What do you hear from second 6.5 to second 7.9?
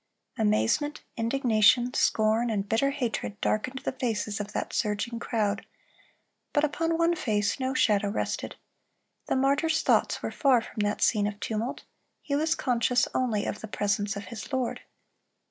but upon one face no